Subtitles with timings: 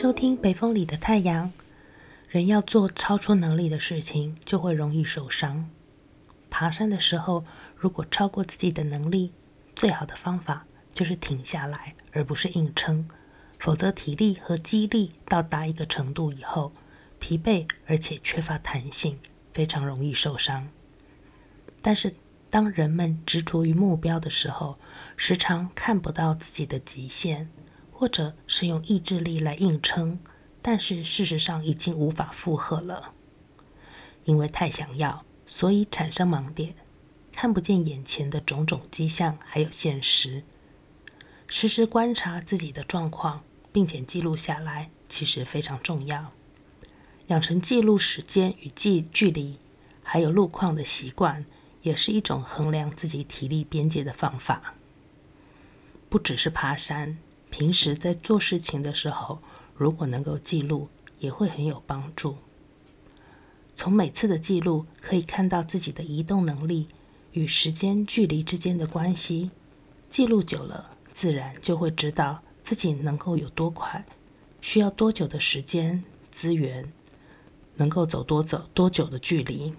[0.00, 1.48] 收听《北风里的太阳》。
[2.30, 5.68] 人要做超出能力的事情，就会容易受伤。
[6.48, 7.44] 爬山的时候，
[7.76, 9.34] 如果超过自己的能力，
[9.76, 13.06] 最好的方法就是停下来，而不是硬撑。
[13.58, 16.72] 否则，体力和肌力到达一个程度以后，
[17.18, 19.18] 疲惫而且缺乏弹性，
[19.52, 20.68] 非常容易受伤。
[21.82, 22.14] 但是，
[22.48, 24.78] 当人们执着于目标的时候，
[25.18, 27.50] 时常看不到自己的极限，
[28.00, 30.18] 或者是用意志力来硬撑，
[30.62, 33.12] 但是事实上已经无法负荷了。
[34.24, 36.74] 因为太想要，所以产生盲点，
[37.30, 40.44] 看不见眼前的种种迹象，还有现实。
[41.46, 46.32] 时时观察自己的状况，并且记录下来，其实非常重要。
[47.26, 49.58] 养成记录时间与距距离，
[50.02, 51.44] 还有路况的习惯，
[51.82, 54.76] 也是一种衡量自己体力边界的方法。
[56.08, 57.18] 不只是爬山，
[57.50, 59.40] 平时在做事情的时候，
[59.74, 62.36] 如果能够记录，也会很有帮助。
[63.74, 66.88] 从每次的记录，可以看到自己的移动能力
[67.32, 69.50] 与时间距离之间的关系。
[70.08, 74.04] 记录久了，自然就会知道自己能够有多快，
[74.60, 76.92] 需要多久的时间、资源，
[77.76, 79.74] 能够走多走多久的距离。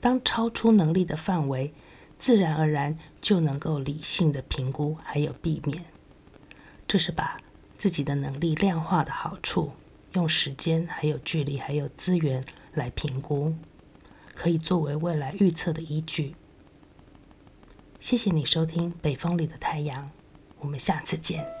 [0.00, 1.72] 当超出能力的范围，
[2.18, 5.84] 自然而然就能够理性的评估，还有避免。
[6.90, 7.36] 这是把
[7.78, 9.70] 自己的能力量化的好处，
[10.14, 13.54] 用时间、还有距离、还有资源来评估，
[14.34, 16.34] 可以作为未来预测的依据。
[18.00, 20.08] 谢谢你收听《北风里的太阳》，
[20.58, 21.59] 我们下次见。